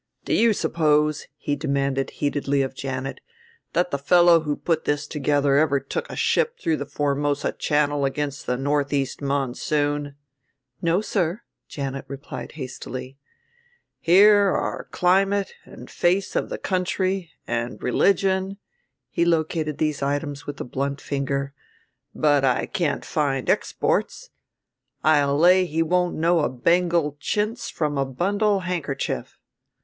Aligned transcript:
Do 0.25 0.33
you 0.33 0.51
suppose," 0.53 1.27
he 1.37 1.55
demanded 1.55 2.09
heatedly 2.09 2.63
of 2.63 2.73
Janet, 2.73 3.21
"that 3.73 3.91
the 3.91 3.99
fellow 3.99 4.39
who 4.39 4.55
put 4.55 4.85
this 4.85 5.05
together 5.05 5.57
ever 5.57 5.79
took 5.79 6.09
a 6.09 6.15
ship 6.15 6.57
through 6.59 6.77
the 6.77 6.87
Formosa 6.87 7.51
Channel 7.51 8.03
against 8.03 8.47
the 8.47 8.57
northeast 8.57 9.21
monsoon?" 9.21 10.15
"No, 10.81 11.01
sir," 11.01 11.43
Janet 11.67 12.05
replied 12.07 12.53
hastily. 12.53 13.19
"Here 13.99 14.47
are 14.47 14.85
Climate 14.89 15.53
and 15.65 15.87
Face 15.87 16.35
of 16.35 16.49
the 16.49 16.57
country 16.57 17.29
and 17.45 17.79
Religion," 17.83 18.57
he 19.11 19.23
located 19.23 19.77
these 19.77 20.01
items 20.01 20.47
with 20.47 20.59
a 20.59 20.63
blunt 20.63 20.99
finger, 20.99 21.53
"but 22.15 22.43
I 22.43 22.65
can't 22.65 23.05
find 23.05 23.47
exports. 23.51 24.31
I'll 25.03 25.37
lay 25.37 25.67
he 25.67 25.83
won't 25.83 26.15
know 26.15 26.39
a 26.39 26.49
Bengal 26.49 27.17
chintz 27.19 27.69
from 27.69 27.99
a 27.99 28.05
bundle 28.07 28.61
handkerchief." 28.61 29.37